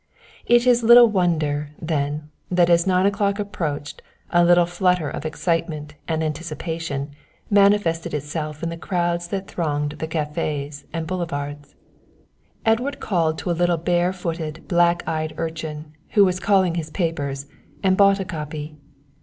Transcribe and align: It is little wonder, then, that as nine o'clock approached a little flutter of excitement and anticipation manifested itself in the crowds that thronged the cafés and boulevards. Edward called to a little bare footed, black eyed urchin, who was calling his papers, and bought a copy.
It 0.47 0.65
is 0.65 0.81
little 0.81 1.07
wonder, 1.09 1.69
then, 1.79 2.31
that 2.49 2.71
as 2.71 2.87
nine 2.87 3.05
o'clock 3.05 3.37
approached 3.37 4.01
a 4.31 4.43
little 4.43 4.65
flutter 4.65 5.07
of 5.07 5.27
excitement 5.27 5.93
and 6.07 6.23
anticipation 6.23 7.11
manifested 7.51 8.11
itself 8.11 8.63
in 8.63 8.69
the 8.69 8.77
crowds 8.77 9.27
that 9.27 9.47
thronged 9.47 9.97
the 9.99 10.07
cafés 10.07 10.85
and 10.91 11.05
boulevards. 11.05 11.75
Edward 12.65 12.99
called 12.99 13.37
to 13.37 13.51
a 13.51 13.59
little 13.61 13.77
bare 13.77 14.11
footed, 14.11 14.67
black 14.67 15.07
eyed 15.07 15.35
urchin, 15.37 15.93
who 16.13 16.25
was 16.25 16.39
calling 16.39 16.73
his 16.73 16.89
papers, 16.89 17.45
and 17.83 17.95
bought 17.95 18.19
a 18.19 18.25
copy. 18.25 18.77